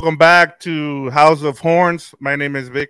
[0.00, 2.14] Welcome back to House of Horns.
[2.20, 2.88] My name is Vic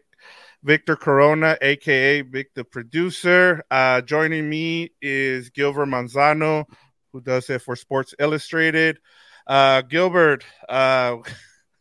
[0.62, 3.64] Victor Corona, aka Vic the producer.
[3.69, 6.67] Uh, joining me is Gilbert Manzano,
[7.12, 9.01] who does it for Sports Illustrated.
[9.44, 11.17] Uh, Gilbert, uh,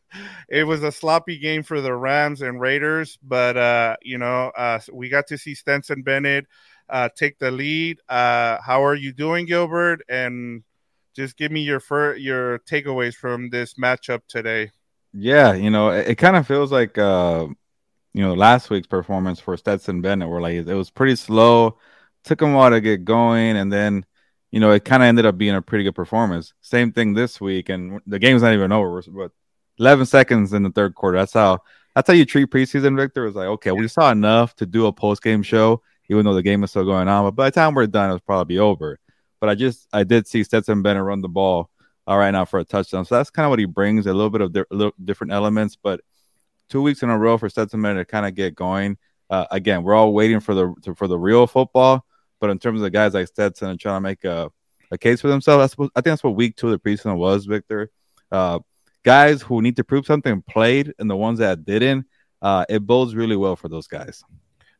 [0.49, 4.79] it was a sloppy game for the Rams and Raiders, but uh, you know uh,
[4.91, 6.47] we got to see Stetson Bennett
[6.89, 7.99] uh, take the lead.
[8.09, 10.01] How are you doing, Gilbert?
[10.09, 10.63] And
[11.15, 14.71] just give me your fir- your takeaways from this matchup today.
[15.13, 17.47] Yeah, you know, it, it kind of feels like uh,
[18.13, 21.77] you know last week's performance for Stetson Bennett, where like it was pretty slow,
[22.23, 24.05] took him a while to get going, and then
[24.51, 26.53] you know it kind of ended up being a pretty good performance.
[26.61, 29.31] Same thing this week, and the game's not even over, but
[29.79, 31.17] 11 seconds in the third quarter.
[31.17, 31.59] That's how
[31.95, 32.95] that's how you treat preseason.
[32.95, 36.35] Victor was like, okay, we saw enough to do a post game show, even though
[36.35, 37.25] the game is still going on.
[37.25, 38.99] But by the time we're done, it'll probably be over.
[39.39, 41.71] But I just I did see Stetson Bennett run the ball
[42.09, 43.05] uh, right now for a touchdown.
[43.05, 45.77] So that's kind of what he brings a little bit of di- little different elements.
[45.81, 46.01] But
[46.69, 48.97] two weeks in a row for Stetson to kind of get going.
[49.29, 52.05] Uh, again, we're all waiting for the to, for the real football.
[52.39, 54.49] But in terms of the guys like Stetson and trying to make a,
[54.91, 57.91] a case for themselves, I think that's what week two of the preseason was, Victor.
[58.31, 58.59] Uh,
[59.03, 62.05] guys who need to prove something played, and the ones that didn't,
[62.41, 64.23] uh, it bodes really well for those guys.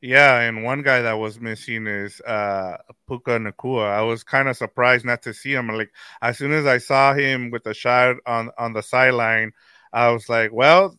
[0.02, 3.90] Yeah, and one guy that was missing is uh Puka Nacua.
[3.92, 5.68] I was kind of surprised not to see him.
[5.68, 5.92] Like
[6.22, 9.52] as soon as I saw him with a shot on on the sideline,
[9.92, 10.96] I was like, well,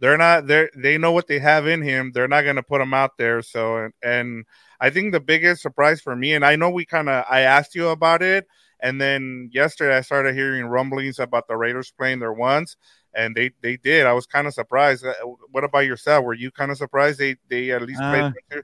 [0.00, 2.10] they're not they they know what they have in him.
[2.12, 3.42] They're not going to put him out there.
[3.42, 4.44] So and, and
[4.80, 7.76] I think the biggest surprise for me, and I know we kind of I asked
[7.76, 8.46] you about it,
[8.80, 12.76] and then yesterday I started hearing rumblings about the Raiders playing their ones,
[13.14, 14.06] and they they did.
[14.06, 15.04] I was kind of surprised.
[15.04, 15.12] Uh,
[15.50, 16.24] what about yourself?
[16.24, 18.32] Were you kind of surprised they they at least played?
[18.52, 18.60] Uh,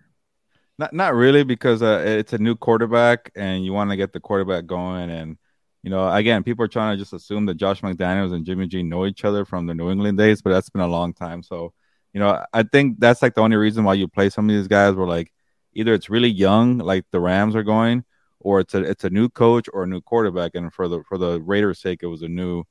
[0.79, 4.21] not not really because uh, it's a new quarterback and you want to get the
[4.21, 5.37] quarterback going and
[5.83, 8.83] you know again people are trying to just assume that Josh McDaniels and Jimmy G
[8.83, 11.43] know each other from the New England days, but that's been a long time.
[11.43, 11.73] So
[12.13, 14.69] you know I think that's like the only reason why you play some of these
[14.69, 15.33] guys were like
[15.75, 18.05] either it's really young like the Rams are going
[18.41, 21.19] or it's a it's a new coach or a new quarterback and for the for
[21.19, 22.65] the Raiders sake it was a new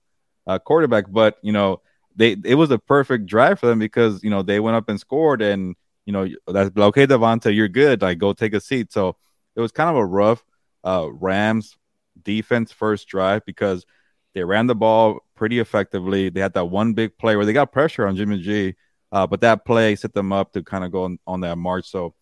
[0.48, 1.06] uh, quarterback.
[1.10, 1.82] But you know,
[2.16, 5.00] they it was a perfect drive for them because you know they went up and
[5.00, 5.76] scored, and
[6.06, 8.02] you know that's okay, Davante, you're good.
[8.02, 8.92] Like go take a seat.
[8.92, 9.18] So
[9.56, 10.44] it was kind of a rough
[10.84, 11.78] uh, Rams
[12.24, 13.86] defense first drive because
[14.34, 16.30] they ran the ball pretty effectively.
[16.30, 18.76] They had that one big play where they got pressure on Jimmy G,
[19.12, 21.90] uh, but that play set them up to kind of go on, on that march.
[21.90, 22.14] So,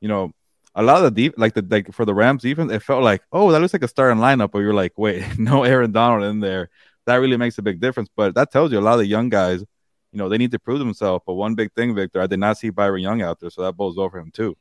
[0.00, 0.32] you know,
[0.74, 3.22] a lot of the deep, like the like for the Rams defense, it felt like,
[3.32, 6.40] oh, that looks like a starting lineup, but you're like, wait, no Aaron Donald in
[6.40, 6.70] there
[7.06, 8.08] that really makes a big difference.
[8.14, 10.58] But that tells you a lot of the young guys, you know, they need to
[10.58, 11.24] prove themselves.
[11.26, 13.76] But one big thing, Victor, I did not see Byron Young out there, so that
[13.76, 14.56] bodes over him too.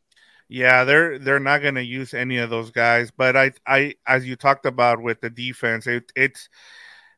[0.50, 3.12] Yeah, they're they're not going to use any of those guys.
[3.12, 6.50] But I I as you talked about with the defense, it, it's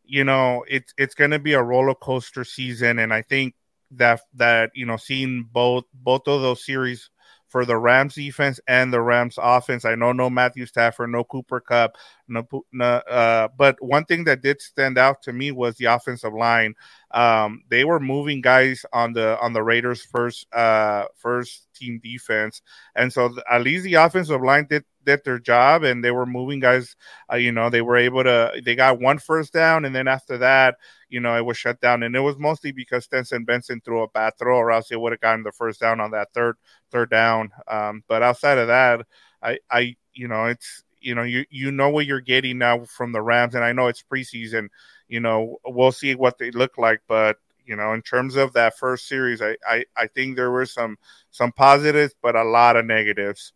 [0.04, 3.56] you know it's it's going to be a roller coaster season, and I think
[3.92, 7.10] that that you know seeing both both of those series
[7.56, 9.86] for the Rams defense and the Rams offense.
[9.86, 11.96] I know no Matthew Stafford, no Cooper Kupp,
[12.28, 16.34] no, no uh, but one thing that did stand out to me was the offensive
[16.34, 16.76] line.
[17.12, 22.62] Um, they were moving guys on the on the Raiders' first uh, first team defense,
[22.96, 26.60] and so at least the offensive line did did their job and they were moving
[26.60, 26.96] guys.
[27.32, 28.52] Uh, you know, they were able to.
[28.64, 30.76] They got one first down, and then after that,
[31.10, 34.10] you know, it was shut down, and it was mostly because Stetson Benson threw a
[34.10, 36.58] bad throw, or else they would have gotten the first down on that third
[36.92, 37.52] third down.
[37.68, 39.06] Um, but outside of that,
[39.42, 43.12] I, I, you know, it's you know, you you know what you're getting now from
[43.12, 44.70] the Rams, and I know it's preseason.
[45.08, 48.78] You know, we'll see what they look like, but you know, in terms of that
[48.78, 50.98] first series, I, I, I think there were some
[51.32, 53.54] some positives, but a lot of negatives.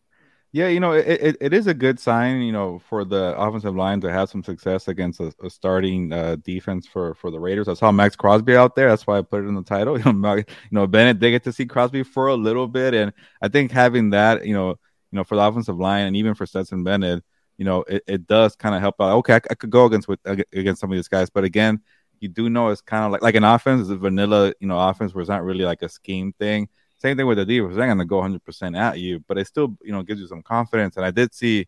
[0.52, 3.76] Yeah, you know, it, it, it is a good sign, you know, for the offensive
[3.76, 7.68] line to have some success against a, a starting uh, defense for for the Raiders.
[7.68, 8.90] I saw Maxx Crosby out there.
[8.90, 10.00] That's why I put it in the title.
[10.00, 13.72] You know, Bennett did get to see Crosby for a little bit, and I think
[13.72, 17.24] having that, you know, you know, for the offensive line and even for Stetson Bennett,
[17.58, 19.18] you know, it, it does kind of help out.
[19.18, 21.82] Okay, I, I, could go against with against some of these guys, but again,
[22.22, 24.80] you do know it's kind of like like an offense is a vanilla, you know,
[24.80, 26.70] offense where it's not really like a scheme thing
[27.00, 27.76] same thing with the defense.
[27.76, 30.42] They're going to go 100% at you, but it still, you know, gives you some
[30.42, 30.98] confidence.
[30.98, 31.66] And I did see,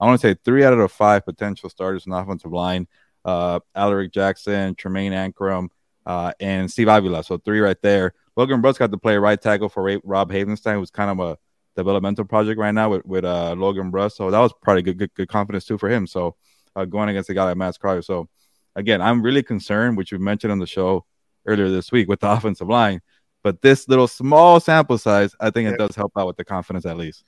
[0.00, 2.86] I want to say three out of the five potential starters in the offensive line
[3.24, 5.68] uh, Alaric Jackson, Tremaine Anchrum,
[6.04, 7.22] uh, and Steve Avila.
[7.22, 8.14] So three right there.
[8.36, 11.38] Logan Bruss got to play right tackle for Rob Havenstein, who's kind of a
[11.76, 14.12] developmental project right now with, with uh, Logan Bruss.
[14.12, 16.08] So that was probably good, good, good confidence too for him.
[16.08, 16.34] So
[16.74, 18.02] uh, going against a guy like Matt Crowder.
[18.02, 18.28] So
[18.76, 21.04] again, I'm really concerned, which we mentioned on the show
[21.46, 23.00] earlier this week with the offensive line
[23.42, 26.86] but this little small sample size, I think it does help out with the confidence
[26.86, 27.24] at least.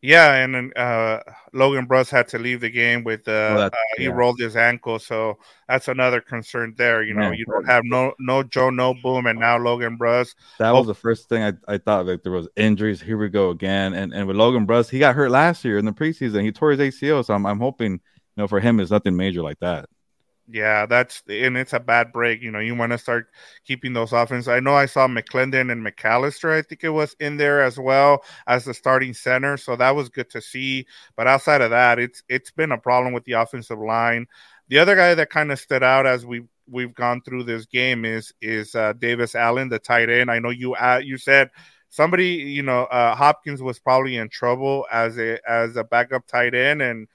[0.00, 1.20] Yeah, and then uh,
[1.52, 4.10] Logan Bruss had to leave the game with uh, well, uh, he yeah.
[4.10, 7.02] rolled his ankle, so that's another concern there.
[7.02, 10.36] You know, Man, you don't have no no Joe Noteboom, and now Logan Bruss.
[10.60, 13.02] That was the first thing I, I thought like there was injuries.
[13.02, 15.84] Here we go again, and and with Logan Bruss, he got hurt last year in
[15.84, 16.44] the preseason.
[16.44, 18.00] He tore his ACL, so I'm I'm hoping you
[18.36, 19.86] know for him it's nothing major like that.
[20.50, 22.40] Yeah, that's and it's a bad break.
[22.40, 23.26] You know, you want to start
[23.66, 24.48] keeping those offenses.
[24.48, 28.24] I know I saw McClendon and McAllister, I think it was in there as well
[28.46, 30.86] as the starting center, so that was good to see.
[31.16, 34.26] But outside of that, it's it's been a problem with the offensive line.
[34.68, 37.66] The other guy that kind of stood out as we we've, we've gone through this
[37.66, 40.30] game is is uh, Davis Allen, the tight end.
[40.30, 41.50] I know you uh, you said
[41.90, 46.54] somebody, you know, uh, Hopkins was probably in trouble as a as a backup tight
[46.54, 47.06] end and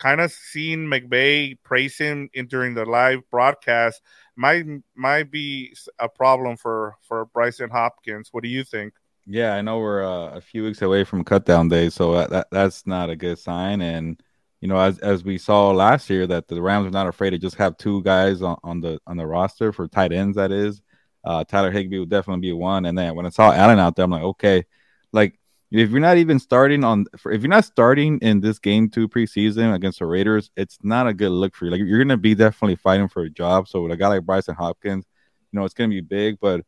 [0.00, 4.02] kind of seeing McVay praise him in, during the live broadcast
[4.34, 4.64] might
[4.96, 8.30] might be a problem for for Brycen Hopkins.
[8.32, 8.94] What do you think?
[9.26, 12.46] Yeah, I know we're uh, a few weeks away from cutdown day, so that, that
[12.50, 13.80] that's not a good sign.
[13.82, 14.20] And
[14.60, 17.38] you know, as as we saw last year, that the Rams are not afraid to
[17.38, 20.36] just have two guys on, on the on the roster for tight ends.
[20.36, 20.80] That is,
[21.24, 22.86] uh, Tyler Higbee would definitely be one.
[22.86, 24.64] And then when I saw Allen out there, I'm like, okay,
[25.12, 25.38] like
[25.70, 29.74] if you're not even starting on if you're not starting in this game two preseason
[29.74, 31.70] against the Raiders, it's not a good look for you.
[31.70, 33.68] Like you're gonna be definitely fighting for a job.
[33.68, 35.06] So with a guy like Brycen Hopkins,
[35.52, 36.40] you know, it's gonna be big.
[36.40, 36.64] But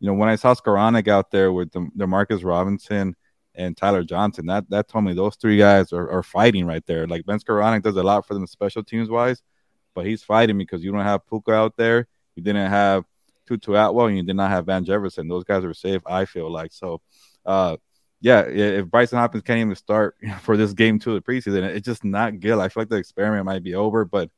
[0.00, 3.14] you know, when I saw Skowronek out there with the, the Marcus Robinson
[3.54, 7.06] and Tyler Johnson, that that told me those three guys are, are fighting right there.
[7.06, 9.42] Like Ben Skowronek does a lot for them special teams wise,
[9.94, 13.04] but he's fighting because you don't have Puka out there, you didn't have
[13.46, 15.28] Tutu Atwell, and you did not have Van Jefferson.
[15.28, 16.72] Those guys are safe, I feel like.
[16.72, 17.02] So
[17.44, 17.76] uh
[18.20, 22.04] yeah, if Brycen Hopkins can't even start for this game of the preseason, it's just
[22.04, 22.58] not good.
[22.58, 24.04] I feel like the experiment might be over.
[24.04, 24.30] But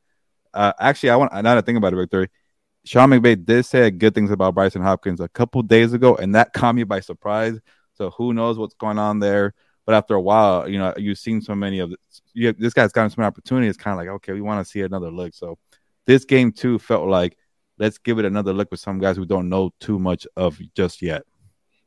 [0.53, 2.29] uh, actually, I want now to think about it, Victor.
[2.85, 6.53] Sean McVay did say good things about Brycen Hopkins a couple days ago, and that
[6.53, 7.59] caught me by surprise.
[7.95, 9.55] So who knows what's going on there?
[9.85, 13.11] But after a while, you know, you've seen so many of this, this guy's gotten
[13.11, 13.77] so many opportunities.
[13.77, 15.35] Kind of like, okay, we want to see another look.
[15.35, 15.59] So
[16.07, 17.37] this game too felt like
[17.79, 21.03] let's give it another look with some guys who don't know too much of just
[21.03, 21.23] yet.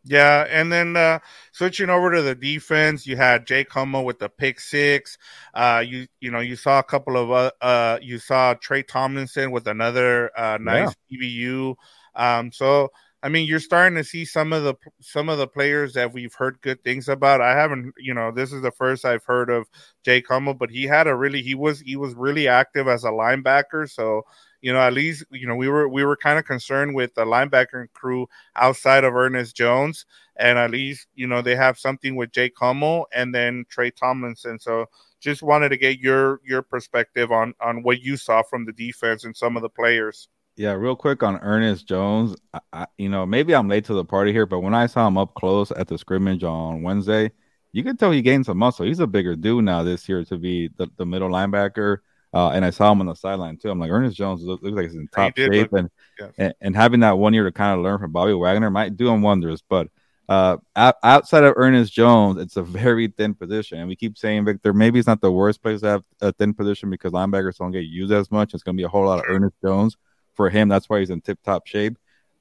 [0.04, 1.20] Yeah, and then uh,
[1.52, 5.18] switching over to the defense, you had Jake Hummel with the pick six.
[5.54, 9.52] Uh, you you know you saw a couple of uh, uh you saw Tre Tomlinson
[9.52, 11.20] with another uh, nice yeah.
[11.20, 11.76] PBU.
[12.16, 12.90] Um, so
[13.24, 16.34] I mean, you're starting to see some of the some of the players that we've
[16.34, 17.40] heard good things about.
[17.40, 19.70] I haven't, you know, this is the first I've heard of
[20.04, 23.10] Jake Hummel, but he had a really he was he was really active as a
[23.10, 23.90] linebacker.
[23.90, 24.24] So
[24.62, 27.26] you know, at least you know we were we were kind of concerned with the
[27.26, 30.06] linebacker crew outside of Ernest Jones,
[30.38, 34.60] and at least you know they have something with Jake Hummel and then Tre Tomlinson.
[34.60, 34.86] So
[35.20, 39.24] just wanted to get your your perspective on on what you saw from the defense
[39.24, 40.30] and some of the players.
[40.58, 42.36] Yeah, real quick on Ernest Jones.
[42.54, 45.08] I, I, you know, maybe I'm late to the party here, but when I saw
[45.08, 47.32] him up close at the scrimmage on Wednesday,
[47.72, 48.86] you could tell he gained some muscle.
[48.86, 52.00] He's a bigger dude now this year to be the, the middle linebacker.
[52.34, 53.70] Uh, and I saw him on the sideline too.
[53.70, 55.90] I'm like, Ernest Jones looks, looks like he's in top he shape, look, and,
[56.20, 56.32] yes.
[56.38, 59.10] and, and having that one year to kind of learn from Bobby Wagner might do
[59.10, 59.62] him wonders.
[59.68, 59.90] But
[60.30, 64.74] uh, outside of Ernest Jones, it's a very thin position, and we keep saying Victor,
[64.74, 67.84] maybe it's not the worst place to have a thin position because linebackers don't get
[67.84, 68.54] used as much.
[68.54, 69.98] It's going to be a whole lot of Ernest Jones
[70.34, 70.70] for him.
[70.70, 71.98] That's why he's in tip top shape.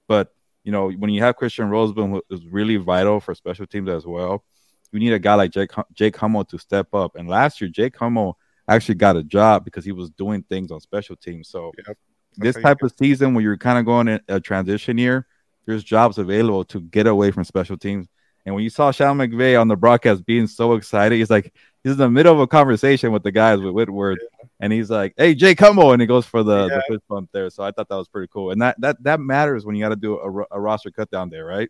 [0.06, 0.32] But
[0.62, 4.06] you know, when you have Christian Rozeboom, who is really vital for special teams as
[4.06, 4.44] well,
[4.92, 7.16] you need a guy like Jake Jake Hummel to step up.
[7.16, 8.38] And last year, Jake Hummel
[8.70, 11.48] actually got a job because he was doing things on special teams.
[11.48, 11.96] So yep.
[12.36, 15.26] this type of season when you're kind of going in a transition year,
[15.66, 18.06] there's jobs available to get away from special teams.
[18.46, 21.52] And when you saw Sean McVay on the broadcast being so excited, he's like,
[21.84, 24.48] he's in the middle of a conversation with the guys with Whitworth, yeah.
[24.60, 26.76] and he's like, "Hey, Jay, come on!" And he goes for the, yeah.
[26.76, 27.50] the fist bump there.
[27.50, 29.90] So I thought that was pretty cool, and that that that matters when you got
[29.90, 31.68] to do a, a roster cut down there, right?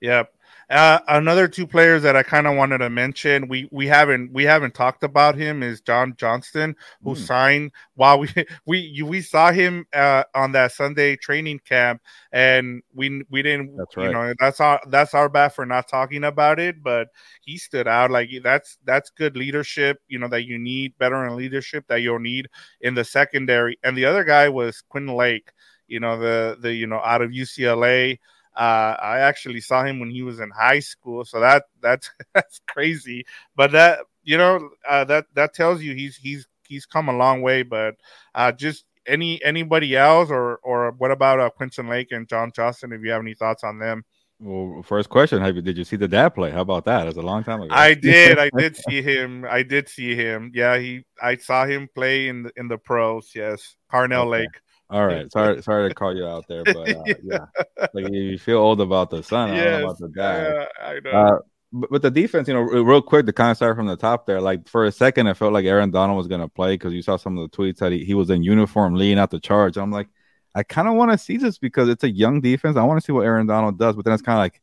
[0.00, 0.32] Yep.
[0.70, 4.44] Uh, another two players that I kind of wanted to mention, we we haven't we
[4.44, 7.18] haven't talked about him is John Johnson, who mm.
[7.18, 8.28] signed while we
[8.66, 12.00] we we saw him uh, on that Sunday training camp,
[12.32, 13.76] and we we didn't.
[13.76, 14.06] That's right.
[14.06, 17.08] You know, that's our that's our bad for not talking about it, but
[17.42, 20.00] he stood out like that's that's good leadership.
[20.08, 22.48] You know that you need better in leadership that you'll need
[22.80, 25.50] in the secondary, and the other guy was Quinn Lake.
[25.86, 28.18] You know the the you know out of UCLA.
[28.54, 32.60] Uh, I actually saw him when he was in high school, so that that's that's
[32.68, 33.24] crazy.
[33.56, 37.42] But that you know uh, that that tells you he's he's he's come a long
[37.42, 37.62] way.
[37.62, 37.96] But
[38.34, 42.92] uh, just any anybody else, or or what about uh, Quentin Lake and John Johnson?
[42.92, 44.04] If you have any thoughts on them.
[44.38, 46.50] Well, first question: Have you did you see the dad play?
[46.50, 47.06] How about that?
[47.06, 47.72] It's a long time ago.
[47.74, 48.38] I did.
[48.38, 49.46] I did see him.
[49.48, 50.50] I did see him.
[50.52, 51.04] Yeah, he.
[51.22, 53.30] I saw him play in the in the pros.
[53.34, 54.42] Yes, Carnell okay.
[54.42, 54.60] Lake.
[54.92, 57.46] All right, sorry, sorry to call you out there, but uh, yeah,
[57.94, 60.42] like you feel old about the son, I yes, about the guy.
[60.42, 61.10] Yeah, I know.
[61.10, 61.38] Uh,
[61.72, 64.26] but, but the defense, you know, real quick to kind of start from the top
[64.26, 64.40] there.
[64.40, 67.02] Like for a second, it felt like Aaron Donald was going to play because you
[67.02, 69.78] saw some of the tweets that he, he was in uniform leading out the charge.
[69.78, 70.08] I'm like,
[70.54, 72.76] I kind of want to see this because it's a young defense.
[72.76, 73.96] I want to see what Aaron Donald does.
[73.96, 74.60] But then it's kind of like,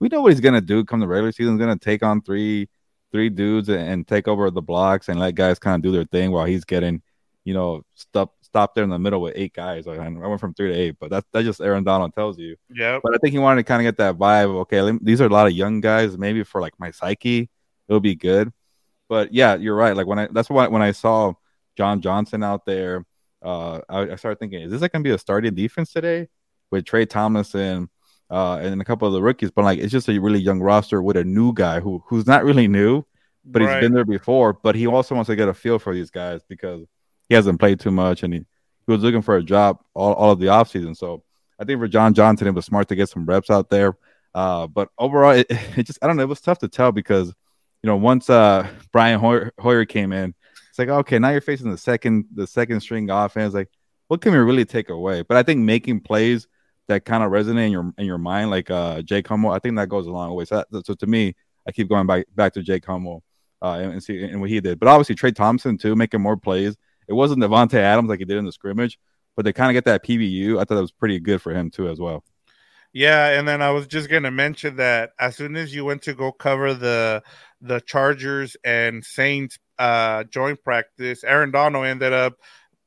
[0.00, 1.54] we know what he's going to do come the regular season.
[1.54, 2.68] He's going to take on three
[3.10, 6.04] three dudes and, and take over the blocks and let guys kind of do their
[6.04, 7.00] thing while he's getting,
[7.44, 9.88] you know, stuff stop there in the middle with eight guys.
[9.88, 12.54] I went from three to eight, but that's that's just Aaron Donald tells you.
[12.72, 13.00] Yeah.
[13.02, 14.50] But I think he wanted to kind of get that vibe.
[14.50, 16.16] Of, okay, these are a lot of young guys.
[16.16, 17.50] Maybe for like my psyche,
[17.88, 18.52] it'll be good.
[19.08, 19.96] But yeah, you're right.
[19.96, 21.32] Like when I that's why when I saw
[21.76, 23.04] John Johnson out there,
[23.42, 26.28] uh, I, I started thinking, is this like gonna be a starting defense today
[26.70, 27.90] with Tre Tomlinson?
[28.30, 31.02] Uh, and a couple of the rookies, but like it's just a really young roster
[31.02, 33.04] with a new guy who who's not really new,
[33.44, 33.74] but right.
[33.74, 34.54] he's been there before.
[34.54, 36.86] But he also wants to get a feel for these guys because
[37.34, 40.30] he hasn't played too much and he, he was looking for a job all, all
[40.30, 40.96] of the offseason.
[40.96, 41.24] So
[41.58, 43.96] I think for John Johnson, it was smart to get some reps out there.
[44.34, 47.28] Uh, but overall, it, it, just, I don't know, it was tough to tell because,
[47.82, 50.32] you know, once uh, Brian Hoyer, Hoyer came in,
[50.70, 53.52] it's like, okay, now you're facing the second, the second string offense.
[53.52, 53.68] Like,
[54.06, 55.22] what can we really take away?
[55.22, 56.46] But I think making plays
[56.86, 59.76] that kind of resonate in your in your mind, like uh, Jake Hummel, I think
[59.76, 60.44] that goes a long way.
[60.44, 61.34] So, that, so to me,
[61.66, 63.22] I keep going back back to Jake Hummel
[63.62, 64.78] uh, and, and see and what he did.
[64.78, 66.76] But obviously Trey Thompson too, making more plays.
[67.08, 68.98] It wasn't Davante Adams like he did in the scrimmage,
[69.36, 70.56] but they kind of get that PBU.
[70.56, 72.24] I thought that was pretty good for him too as well.
[72.92, 76.14] Yeah, and then I was just gonna mention that as soon as you went to
[76.14, 77.22] go cover the
[77.60, 82.34] the Chargers and Saints uh joint practice, Aaron Donald ended up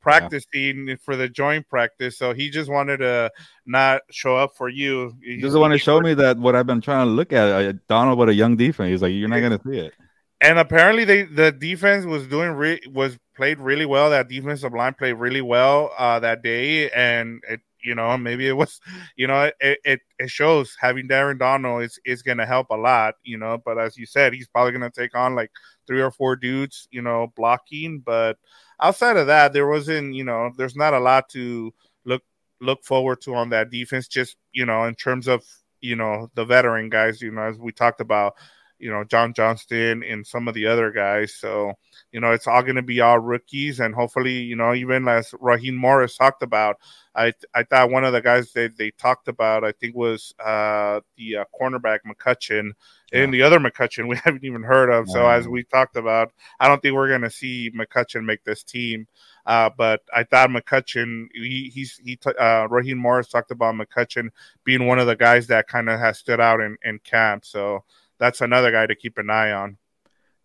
[0.00, 0.94] practicing yeah.
[1.02, 3.30] for the joint practice, so he just wanted to
[3.66, 5.14] not show up for you.
[5.22, 7.48] He just want to show me that what I've been trying to look at.
[7.48, 8.88] Uh, Donald with a young defense.
[8.88, 9.94] He's like, you're not gonna see it.
[10.40, 14.10] And apparently, they the defense was doing re- was played really well.
[14.10, 18.52] That defensive line played really well uh, that day, and it, you know maybe it
[18.52, 18.80] was,
[19.16, 22.76] you know, it it, it shows having Aaron Donald is is going to help a
[22.76, 23.58] lot, you know.
[23.64, 25.50] But as you said, he's probably going to take on like
[25.88, 28.00] three or four dudes, you know, blocking.
[28.04, 28.38] But
[28.80, 31.72] outside of that, there wasn't, you know, there's not a lot to
[32.04, 32.22] look
[32.60, 34.06] look forward to on that defense.
[34.06, 35.42] Just you know, in terms of
[35.80, 38.34] you know the veteran guys, you know, as we talked about
[38.78, 41.34] you know John Johnson and some of the other guys.
[41.34, 41.72] So
[42.12, 45.34] you know it's all going to be all rookies, and hopefully you know even as
[45.40, 46.76] Raheem Morris talked about,
[47.14, 51.00] I I thought one of the guys that they talked about I think was uh,
[51.16, 52.72] the uh, cornerback McCutcheon.
[53.12, 53.22] Yeah.
[53.22, 55.08] And the other McCutcheon we haven't even heard of.
[55.08, 56.30] So as we talked about,
[56.60, 59.06] I don't think we're going to see McCutcheon make this team.
[59.48, 64.28] Uh, but I thought McCutcheon, he, he's he uh, Raheem Morris talked about McCutcheon
[64.62, 67.46] being one of the guys that kind of has stood out in, in camp.
[67.46, 67.84] So
[68.18, 69.78] that's another guy to keep an eye on.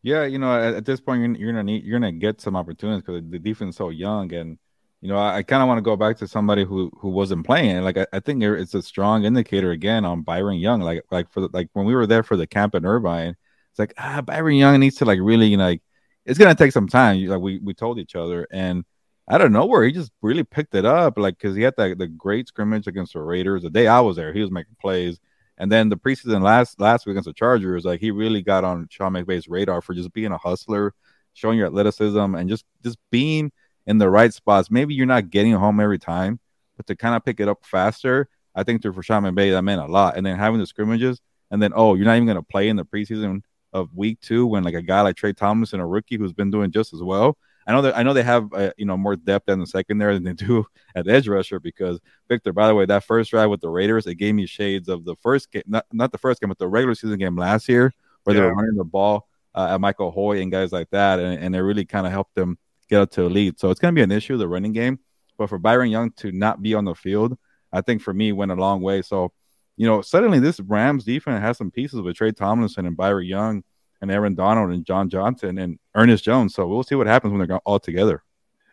[0.02, 2.56] Yeah, you know, at, at this point, you're, you're, gonna need you're gonna get some
[2.56, 4.58] opportunities because the defense is so young, and
[5.02, 7.46] you know, I, I kind of want to go back to somebody who who wasn't
[7.46, 7.84] playing.
[7.84, 10.82] Like, I, I, think it's a strong indicator again on Byron Young.
[10.82, 13.36] Like, like for the, like when we were there for the camp in Irvine,
[13.72, 15.82] it's like ah, Byron Young needs to like really you know, like
[16.26, 17.26] it's gonna take some time.
[17.26, 18.84] Like we we told each other, and
[19.28, 21.18] I don't know where he just really picked it up.
[21.18, 23.64] Like, because he had that the great scrimmage against the Raiders.
[23.64, 25.20] The day I was there, he was making plays.
[25.64, 28.86] And then the preseason last last week against the Chargers, like he really got on
[28.92, 30.94] Sean McVay's radar for just being a hustler,
[31.32, 33.50] showing your athleticism, and just just being
[33.88, 34.70] in the right spots.
[34.70, 36.42] Maybe you're not getting home every time,
[36.76, 39.80] but to kind of pick it up faster, I think for Sean McVay that meant
[39.80, 40.18] a lot.
[40.18, 42.76] And then having the scrimmages, and then oh, you're not even going to play in
[42.76, 46.18] the preseason of week two when like a guy like Trey Thomas and a rookie
[46.18, 47.38] who's been doing just as well.
[47.66, 50.14] I know that I know they have uh, you know more depth in the secondary
[50.16, 50.66] than they do
[50.96, 52.54] at edge rusher because Victor.
[52.54, 55.16] By the way, that first drive with the Raiders, it gave me shades of the
[55.22, 57.94] first game, not not the first game, but the regular season game last year
[58.24, 58.42] where yeah.
[58.42, 61.56] they were running the ball uh, at Michael Hoy and guys like that, and, and
[61.56, 62.58] it really kind of helped them
[62.90, 63.60] get up to a lead.
[63.60, 65.00] So it's going to be an issue the running game,
[65.38, 67.38] but for Byron Young to not be on the field,
[67.72, 69.02] I think for me went a long way.
[69.02, 69.32] So
[69.76, 73.64] you know, suddenly this Rams defense has some pieces with Tre Tomlinson and Byron Young
[74.04, 76.54] and Aaron Donald and John Johnson and Ernest Jones.
[76.54, 78.22] So we'll see what happens when they're all together.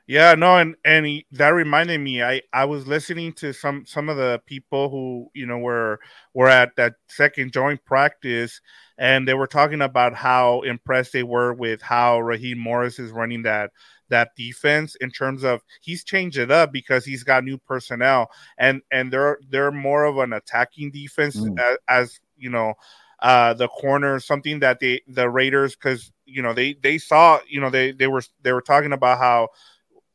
[0.08, 2.20] Yeah, no, and and he, that reminded me.
[2.20, 6.00] I I was listening to some some of the people who you know were
[6.34, 8.60] were at that second joint practice,
[8.98, 13.44] and they were talking about how impressed they were with how Raheem Morris is running
[13.44, 13.70] that
[14.08, 18.82] that defense in terms of he's changed it up because he's got new personnel and
[18.90, 21.56] and they're they're more of an attacking defense mm.
[21.60, 22.74] as, as you know
[23.22, 27.60] uh, the corner, something that they the Raiders because you know they they saw you
[27.60, 29.48] know they they were they were talking about how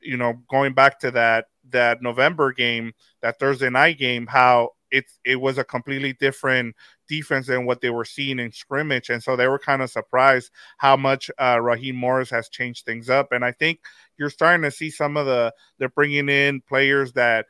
[0.01, 5.05] you know going back to that that November game, that Thursday night game, how it
[5.23, 6.75] it was a completely different
[7.07, 10.51] defense than what they were seeing in scrimmage, and so they were kind of surprised
[10.77, 13.31] how much uh, Raheem Morris has changed things up.
[13.31, 13.79] And I think
[14.17, 17.45] you're starting to see some of the they're bringing in players that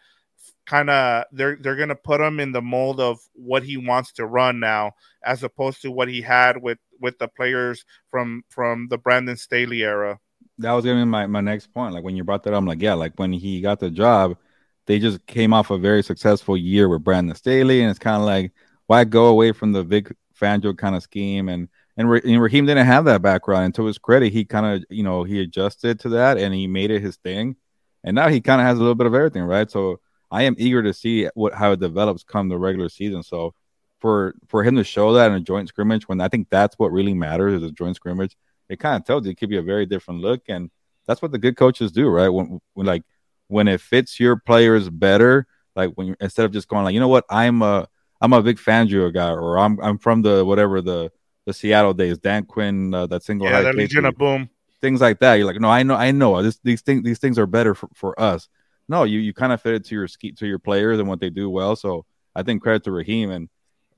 [0.66, 4.26] kind of they're they're gonna put him in the mold of what he wants to
[4.26, 8.98] run now, as opposed to what he had with with the players from from the
[8.98, 10.20] Brandon Staley era.
[10.58, 11.94] That was gonna be my, my next point.
[11.94, 14.38] Like when you brought that up, I'm like, yeah, like when he got the job,
[14.86, 18.24] they just came off a very successful year with Brandon Staley, and it's kind of
[18.24, 18.52] like
[18.88, 23.06] why go away from the Vic Fangio kind of scheme and and, Raheem didn't have
[23.06, 23.66] that background.
[23.66, 26.68] And to his credit, he kind of you know he adjusted to that and he
[26.68, 27.56] made it his thing.
[28.04, 29.70] And now he kind of has a little bit of everything, right?
[29.70, 30.00] So
[30.36, 33.24] I am eager to see what how it develops come the regular season.
[33.24, 33.54] So
[34.00, 36.92] for for him to show that in a joint scrimmage when I think that's what
[36.92, 38.36] really matters is a joint scrimmage,
[38.68, 40.70] it kind of tells you it could be a very different look, and
[41.08, 42.28] that's what the good coaches do, right?
[42.28, 43.04] When, when like
[43.48, 47.00] when it fits your players better, like when you instead of just going like, you
[47.00, 47.88] know what, I'm a
[48.20, 51.14] I'm a big Fangio guy, or I'm I'm from the whatever the
[51.46, 54.50] the Seattle days, Dan Quinn, uh, that single yeah, that Legion of Boom,
[54.82, 55.36] things like that.
[55.36, 57.88] You're like, no, I know, I know, this, these things these things are better for,
[57.94, 58.50] for us
[58.88, 61.20] no, you you kind of fit it to your ski to your players and what
[61.20, 61.76] they do well.
[61.76, 63.50] So I think credit to Raheem, and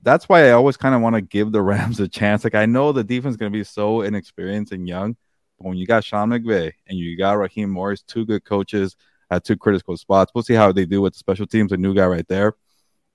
[0.02, 2.44] that's why I always kind of want to give the Rams a chance.
[2.44, 5.16] Like I know the defense is going to be so inexperienced and young,
[5.58, 8.96] but when you got Sean McVay and you got Raheem Morris, two good coaches
[9.30, 11.72] at two critical spots, we'll see how they do with the special teams.
[11.72, 12.54] A new guy right there,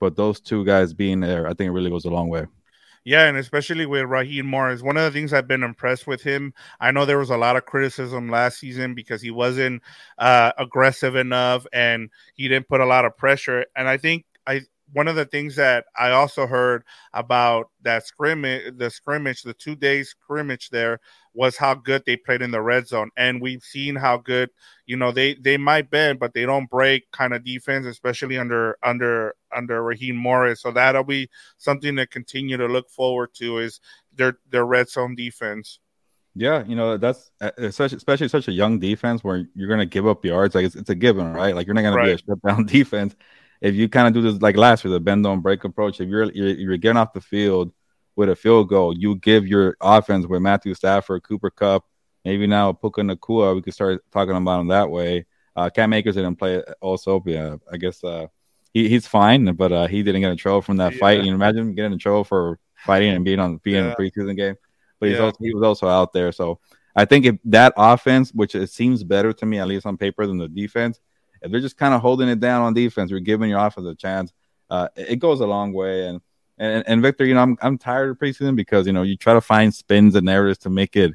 [0.00, 2.46] but those two guys being there, I think it really goes a long way.
[3.04, 6.54] Yeah, and especially with Raheem Morris, one of the things I've been impressed with him.
[6.80, 9.82] I know there was a lot of criticism last season because he wasn't
[10.18, 13.66] uh, aggressive enough and he didn't put a lot of pressure.
[13.76, 14.62] And I think I
[14.92, 19.74] one of the things that I also heard about that scrimmage, the scrimmage, the two
[19.74, 21.00] days scrimmage there
[21.32, 24.50] was how good they played in the red zone, and we've seen how good
[24.86, 28.76] you know they they might bend, but they don't break kind of defense, especially under
[28.82, 30.62] under under Raheem Morris.
[30.62, 33.80] So that'll be something to continue to look forward to is
[34.14, 35.80] their their red zone defense.
[36.36, 39.86] Yeah, you know that's uh, especially especially such a young defense where you're going to
[39.86, 40.54] give up yards.
[40.54, 41.54] Like it's, it's a given, right?
[41.54, 42.16] Like you're not going right.
[42.18, 43.16] to be a shutdown defense
[43.64, 45.98] if you kind of do this like last year, the bend don't break approach.
[45.98, 47.72] If you're, you're you're getting off the field
[48.14, 51.82] with a field goal, you give your offense with Matthew Stafford, Cooper Kupp,
[52.26, 53.54] maybe now Puka Nacua.
[53.54, 55.24] We could start talking about him that way.
[55.56, 57.22] Uh, Cam Akers didn't play also.
[57.24, 58.26] Yeah, I guess uh,
[58.74, 60.98] he, he's fine, but uh, he didn't get in trouble from that yeah.
[60.98, 61.24] fight.
[61.24, 63.86] You imagine getting in trouble for fighting and being on being yeah.
[63.86, 64.56] in a preseason game.
[65.00, 65.24] But he's yeah.
[65.24, 66.32] also, he was also out there.
[66.32, 66.60] So
[66.94, 70.26] I think if that offense, which it seems better to me, at least on paper,
[70.26, 71.00] than the defense,
[71.44, 73.94] if they're just kind of holding it down on defense, we're giving your offense a
[73.94, 74.32] chance.
[74.70, 76.08] Uh, it goes a long way.
[76.08, 76.20] And
[76.58, 79.34] and and Victor, you know, I'm I'm tired of preseason because you know you try
[79.34, 81.12] to find spins and narratives to make it,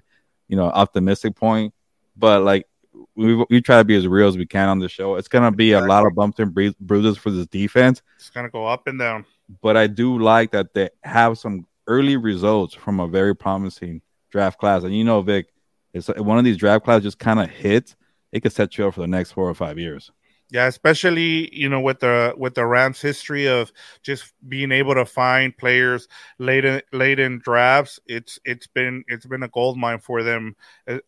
[0.48, 1.74] you know, optimistic point,
[2.16, 2.68] but like
[3.16, 5.16] we we try to be as real as we can on the show.
[5.16, 8.02] It's gonna be a lot of bumps and bruises for this defense.
[8.18, 9.26] It's gonna go up and down.
[9.62, 14.60] But I do like that they have some early results from a very promising draft
[14.60, 15.48] class, and you know, Vic,
[15.94, 17.96] it's one of these draft classes just kind of hits.
[18.32, 20.12] It could set you up for the next four or five years.
[20.52, 25.06] Yeah, especially you know with the with the Rams' history of just being able to
[25.06, 26.08] find players
[26.40, 30.56] late in late in drafts, it's it's been it's been a gold mine for them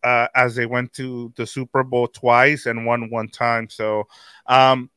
[0.04, 3.68] uh, as they went to the Super Bowl twice and won one time.
[3.68, 4.06] So,
[4.46, 4.90] um,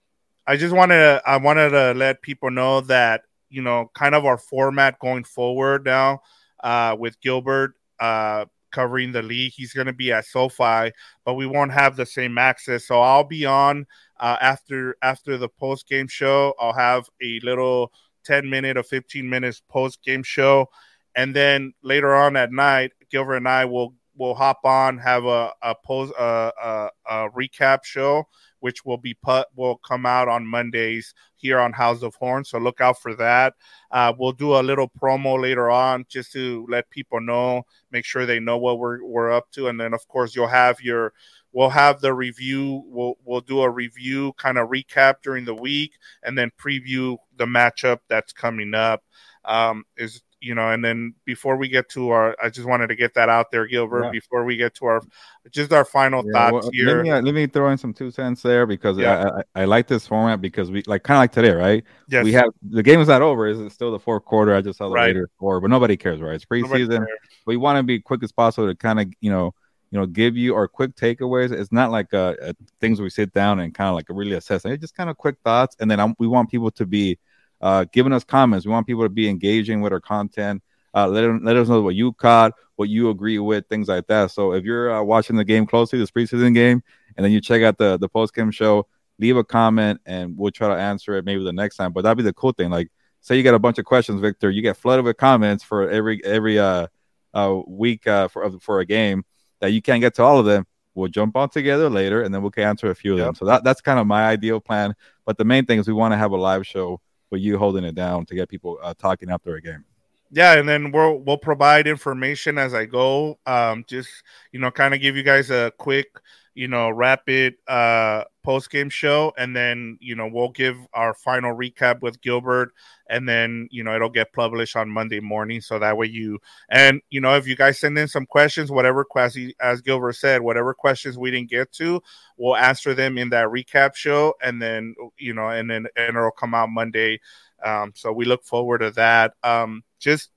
[0.48, 4.26] I just wanted to, I wanted to let people know that you know kind of
[4.26, 6.22] our format going forward now
[6.64, 7.76] uh, with Gilbert.
[8.00, 9.54] Uh, covering the league.
[9.56, 10.92] He's going to be at SoFi,
[11.26, 12.86] but we won't have the same access.
[12.86, 13.86] So I'll be on
[14.20, 16.54] uh, after after the post game show.
[16.60, 17.92] I'll have a little
[18.24, 20.70] ten minute or fifteen minutes post game show,
[21.16, 25.52] and then later on at night, Gilbert and I will will hop on have a
[25.62, 28.24] a post a, a, a recap show
[28.66, 32.50] which will be put will come out on Mondays here on House of Horns.
[32.50, 33.54] So look out for that.
[33.92, 38.26] Uh, we'll do a little promo later on just to let people know, make sure
[38.26, 41.14] they know what we're we're up to, and then of course you'll have your
[41.54, 42.82] we'll have the review.
[42.88, 47.46] We'll we'll do a review kind of recap during the week, and then preview the
[47.46, 49.04] matchup that's coming up.
[49.44, 52.96] Um, is you know, and then before we get to our, I just wanted to
[52.96, 54.06] get that out there, Gilbert.
[54.06, 54.12] Yeah.
[54.12, 55.02] Before we get to our,
[55.50, 56.98] just our final yeah, thoughts well, here.
[56.98, 59.24] Let me, uh, let me, throw in some two cents there because yeah.
[59.56, 61.84] I, I, I, like this format because we like kind of like today, right?
[62.10, 62.24] Yes.
[62.24, 63.48] We have the game is not over.
[63.48, 64.54] Is it still the fourth quarter?
[64.54, 65.08] I just saw the right.
[65.08, 66.36] later score, but nobody cares, right?
[66.36, 67.04] It's preseason.
[67.48, 69.56] We want to be quick as possible to kind of you know
[69.90, 71.52] you know give you our quick takeaways.
[71.52, 74.64] It's not like uh, uh things we sit down and kind of like really assess.
[74.66, 77.18] It's just kind of quick thoughts, and then I'm, we want people to be
[77.66, 78.64] uh, giving us comments.
[78.64, 80.62] We want people to be engaging with our content.
[80.94, 84.06] Uh, let, them, let us know what you caught, what you agree with, things like
[84.06, 84.30] that.
[84.30, 86.84] So if you're uh, watching the game closely, this preseason game,
[87.18, 88.86] and then you check out the the post game show,
[89.18, 91.92] leave a comment and we'll try to answer it maybe the next time.
[91.92, 92.70] But that'd be the cool thing.
[92.70, 95.90] Like, say you got a bunch of questions, Victor, you get flooded with comments for
[95.90, 96.86] every every uh,
[97.34, 99.26] uh week uh, for for a game
[99.60, 100.68] that you can't get to all of them.
[100.94, 103.26] We'll jump on together later, and then we can answer a few of yep.
[103.26, 103.36] them.
[103.36, 104.94] So that, that's kind of my ideal plan.
[105.26, 107.84] But the main thing is we want to have a live show with you holding
[107.84, 109.84] it down to get people uh, talking after a game.
[110.32, 113.40] Yeah, and then we'll we'll provide information as I go.
[113.46, 114.10] Um, just
[114.52, 116.08] you know, kind of give you guys a quick
[116.56, 121.54] you know, rapid uh, post game show, and then you know we'll give our final
[121.54, 122.72] recap with Gilbert,
[123.10, 126.40] and then you know it'll get published on Monday morning, so that way you
[126.70, 130.42] and you know if you guys send in some questions, whatever questions as Gilbert said,
[130.42, 132.02] whatever questions we didn't get to,
[132.38, 136.32] we'll answer them in that recap show, and then you know, and then and it'll
[136.32, 137.20] come out Monday.
[137.64, 139.34] Um, so we look forward to that.
[139.44, 140.30] Um, just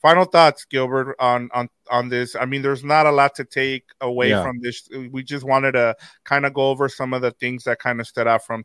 [0.00, 2.34] final thoughts, Gilbert, on on on this.
[2.36, 4.42] I mean, there's not a lot to take away yeah.
[4.42, 4.88] from this.
[5.10, 8.06] We just wanted to kind of go over some of the things that kind of
[8.06, 8.64] stood out from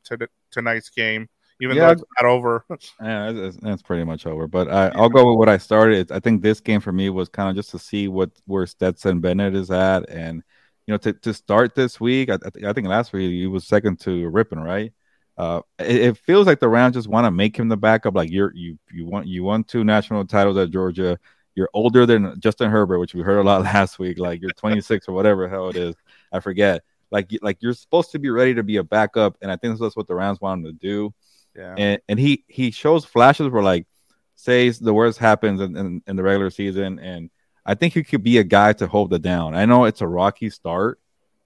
[0.51, 1.27] tonight's game,
[1.61, 1.87] even yeah.
[1.87, 2.65] though it's not over.
[3.01, 4.47] yeah, it's, it's, pretty much over.
[4.47, 6.11] But I, will go with what I started.
[6.11, 9.19] I think this game for me was kind of just to see what where Stetson
[9.19, 10.43] Bennett is at, and
[10.87, 12.29] you know, to to start this week.
[12.29, 14.93] I, I think last week he was second to Rypien, right?
[15.37, 18.15] Uh, it, it, feels like the Rams just want to make him the backup.
[18.15, 21.19] Like you're you you want you won two national titles at Georgia.
[21.55, 24.17] You're older than Justin Herbert, which we heard a lot last week.
[24.17, 25.95] Like you're 26 or whatever hell it is.
[26.31, 26.83] I forget.
[27.11, 29.95] Like like you're supposed to be ready to be a backup, and I think that's
[29.95, 31.13] what the Rams want him to do.
[31.55, 31.75] Yeah.
[31.77, 33.87] And and he he shows flashes where like
[34.35, 37.29] says the worst happens in, in, in the regular season, and
[37.65, 39.55] I think he could be a guy to hold it down.
[39.55, 40.99] I know it's a rocky start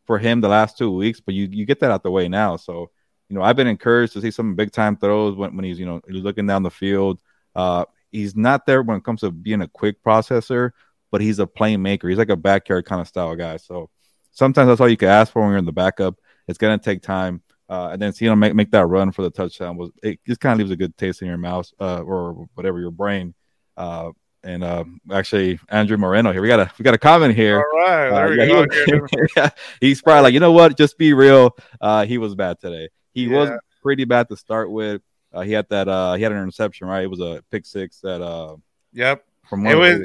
[0.06, 2.56] for him the last two weeks, but you you get that out the way now.
[2.56, 2.92] So
[3.30, 5.86] you know, I've been encouraged to see some big time throws when, when he's, you
[5.86, 7.22] know, looking down the field.
[7.56, 10.72] Uh, he's not there when it comes to being a quick processor,
[11.12, 12.10] but he's a playmaker.
[12.10, 13.58] He's like a backyard kind of style guy.
[13.58, 13.90] So
[14.32, 16.16] sometimes that's all you can ask for when you're in the backup.
[16.48, 17.44] It's gonna take time.
[17.70, 20.40] Uh, and then seeing him make, make that run for the touchdown was it just
[20.40, 23.36] kind of leaves a good taste in your mouth uh, or whatever your brain.
[23.78, 24.10] Uh,
[24.44, 26.42] and uh, actually, Andrew Moreno here.
[26.42, 27.58] We got a we got a comment here.
[27.58, 29.50] All right, there uh, yeah, we go.
[29.82, 30.78] he's probably like, you know what?
[30.78, 31.56] Just be real.
[31.80, 32.90] Uh, he was bad today.
[33.26, 33.38] He yeah.
[33.38, 35.02] was pretty bad to start with.
[35.34, 35.88] Uh, he had that.
[35.88, 37.04] Uh, he had an interception, right?
[37.04, 38.22] It was a pick six that.
[38.22, 38.58] Uh,
[38.94, 39.26] yep.
[39.50, 40.02] From it was.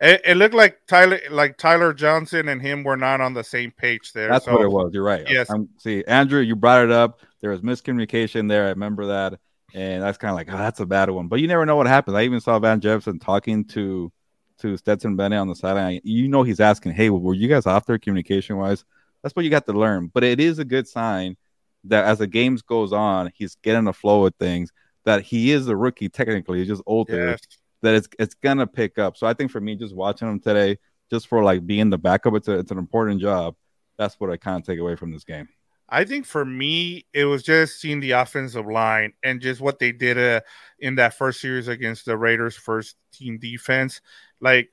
[0.00, 3.72] It, it, looked like Tyler, like Tyler Johnson and him were not on the same
[3.72, 4.28] page there.
[4.28, 4.92] That's so, what it was.
[4.94, 5.26] You're right.
[5.28, 5.50] Yes.
[5.50, 7.20] I'm, see, Andrew, you brought it up.
[7.40, 8.66] There was miscommunication there.
[8.66, 9.40] I remember that,
[9.74, 11.26] and that's kind of like, oh, that's a bad one.
[11.26, 12.16] But you never know what happens.
[12.16, 14.12] I even saw Van Jefferson talking to
[14.60, 16.00] to Stetson Bennett on the sideline.
[16.02, 18.84] You know, he's asking, "Hey, were you guys off there communication wise?"
[19.22, 20.10] That's what you got to learn.
[20.12, 21.36] But it is a good sign
[21.84, 24.72] that as the games goes on, he's getting a flow of things.
[25.04, 27.30] That he is a rookie technically, he's just older.
[27.30, 27.40] Yes.
[27.82, 29.16] That it's it's gonna pick up.
[29.16, 30.78] So I think for me, just watching him today,
[31.10, 33.54] just for like being the backup, it's a, it's an important job.
[33.96, 35.48] That's what I kind of take away from this game.
[35.88, 39.92] I think for me, it was just seeing the offensive line and just what they
[39.92, 40.40] did uh,
[40.78, 44.02] in that first series against the Raiders' first team defense.
[44.40, 44.68] Like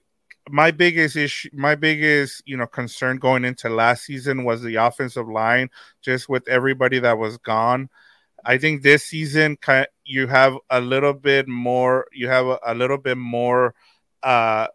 [0.50, 5.28] my biggest issue, my biggest you know concern going into last season was the offensive
[5.28, 5.70] line,
[6.02, 7.90] just with everybody that was gone.
[8.46, 9.58] I think this season
[10.04, 12.06] you have a little bit more.
[12.14, 13.74] You have a, a little bit more,
[14.22, 14.68] uh,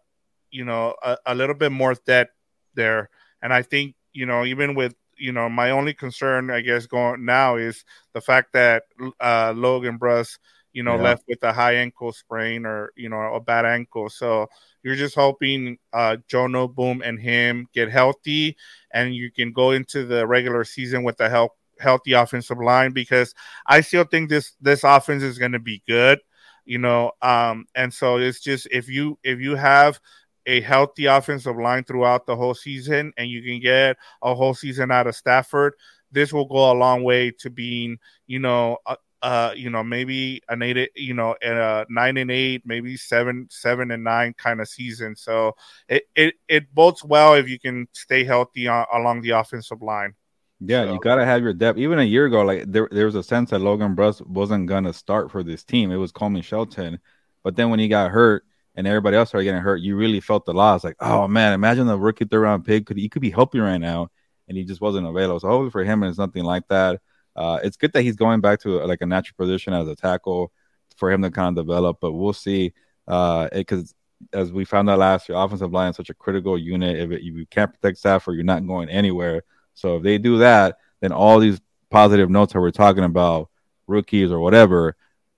[0.51, 2.33] you know, a, a little bit more depth
[2.75, 3.09] there,
[3.41, 7.23] and I think you know even with you know my only concern, I guess, going
[7.23, 8.83] now is the fact that
[9.21, 10.37] uh, Logan Bruss,
[10.73, 11.03] you know, yeah.
[11.03, 14.47] left with a high ankle sprain or you know a bad ankle, so
[14.83, 18.57] you're just hoping uh, Joe Noteboom and him get healthy,
[18.93, 23.33] and you can go into the regular season with a help, healthy offensive line because
[23.65, 26.19] I still think this this offense is going to be good,
[26.65, 27.11] you know.
[27.21, 29.99] Um, and so it's just if you if you have
[30.45, 34.91] a healthy offensive line throughout the whole season, and you can get a whole season
[34.91, 35.73] out of Stafford,
[36.11, 38.77] this will go a long way to being, you know,
[39.21, 43.91] uh, you know, maybe an eight, you know, a nine and eight, maybe seven, seven
[43.91, 45.15] and nine kind of season.
[45.15, 45.55] So
[45.87, 50.15] it it it bodes well if you can stay healthy on, along the offensive line.
[50.59, 50.93] Yeah, so.
[50.93, 51.77] you gotta have your depth.
[51.77, 54.93] Even a year ago, like there, there was a sense that Logan Bruss wasn't gonna
[54.93, 55.91] start for this team.
[55.91, 56.99] It was Coleman Shelton,
[57.43, 58.43] but then when he got hurt
[58.75, 60.83] and everybody else started getting hurt, you really felt the loss.
[60.83, 63.77] Like, oh man, imagine the rookie third round pick could he could be helping right
[63.77, 64.09] now,
[64.47, 65.39] and he just wasn't available.
[65.39, 67.01] So hopefully for him, it's nothing like that.
[67.35, 70.51] Uh, it's good that he's going back to like a natural position as a tackle
[70.97, 72.73] for him to kind of develop, but we'll see.
[73.05, 73.93] Because
[74.33, 76.97] uh, as we found out last year, offensive line is such a critical unit.
[76.97, 79.43] If, it, if you can't protect Stafford, you're not going anywhere.
[79.73, 83.49] So if they do that, then all these positive notes that we're talking about,
[83.87, 84.95] rookies or whatever,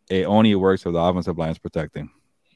[0.10, 2.10] it only works if the offensive line is protecting.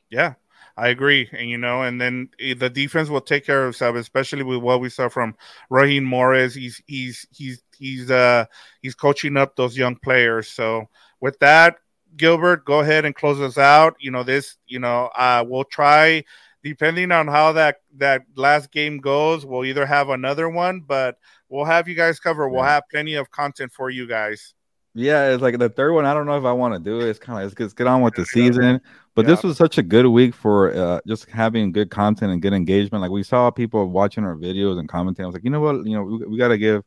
[0.09, 0.33] Yeah,
[0.75, 4.43] I agree, and you know, and then the defense will take care of itself, especially
[4.43, 5.35] with what we saw from
[5.69, 6.53] Raheem Morris.
[6.53, 8.45] He's he's he's he's uh
[8.81, 10.47] he's coaching up those young players.
[10.49, 10.87] So
[11.19, 11.77] with that,
[12.15, 13.95] Gilbert, go ahead and close us out.
[13.99, 14.57] You know this.
[14.67, 16.23] You know, uh, we'll try
[16.63, 21.17] depending on how that that last game goes, we'll either have another one, but
[21.49, 22.49] we'll have you guys cover.
[22.49, 22.71] We'll Yeah.
[22.71, 24.53] have plenty of content for you guys.
[24.93, 26.05] Yeah, it's like the third one.
[26.05, 27.09] I don't know if I want to do it.
[27.09, 28.81] It's kind of let's, let's get on with the season.
[29.13, 29.35] But Yeah.
[29.35, 33.01] this was such a good week for uh, just having good content and good engagement.
[33.03, 35.23] Like we saw people watching our videos and commenting.
[35.23, 35.85] I was like, you know what?
[35.85, 36.83] You know, we, we got to give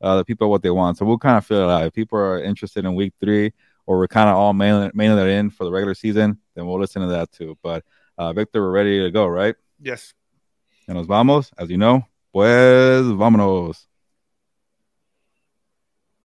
[0.00, 0.98] uh, the people what they want.
[0.98, 1.86] So we'll kind of feel it out.
[1.86, 3.52] If people are interested in week three,
[3.86, 6.78] or we're kind of all mailing mailing it in for the regular season, then we'll
[6.78, 7.58] listen to that too.
[7.62, 7.84] But
[8.18, 9.54] uh, Victor, we're ready to go, right?
[9.80, 10.14] Yes.
[10.86, 13.86] And nos vamos, as you know, pues vámonos.